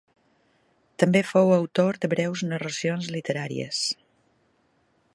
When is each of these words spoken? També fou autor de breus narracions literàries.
També 1.03 1.21
fou 1.33 1.53
autor 1.59 2.01
de 2.05 2.11
breus 2.15 2.45
narracions 2.53 3.13
literàries. 3.19 3.87